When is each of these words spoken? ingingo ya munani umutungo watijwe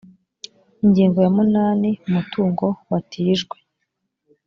ingingo 0.83 1.17
ya 1.25 1.31
munani 1.37 1.89
umutungo 2.07 2.65
watijwe 2.89 3.57